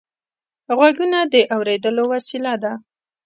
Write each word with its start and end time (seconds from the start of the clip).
غوږونه 0.77 1.19
د 1.33 1.35
اورېدلو 1.55 2.03
وسیله 2.13 2.53
ده 2.63 2.73